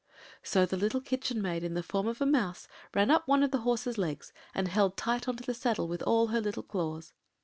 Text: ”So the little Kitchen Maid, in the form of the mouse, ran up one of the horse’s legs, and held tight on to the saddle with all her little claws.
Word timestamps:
”So 0.41 0.65
the 0.65 0.77
little 0.77 0.99
Kitchen 0.99 1.43
Maid, 1.43 1.63
in 1.63 1.75
the 1.75 1.83
form 1.83 2.07
of 2.07 2.17
the 2.17 2.25
mouse, 2.25 2.67
ran 2.95 3.11
up 3.11 3.27
one 3.27 3.43
of 3.43 3.51
the 3.51 3.59
horse’s 3.59 3.99
legs, 3.99 4.33
and 4.55 4.67
held 4.67 4.97
tight 4.97 5.27
on 5.27 5.35
to 5.35 5.43
the 5.43 5.53
saddle 5.53 5.87
with 5.87 6.01
all 6.01 6.29
her 6.29 6.41
little 6.41 6.63
claws. 6.63 7.13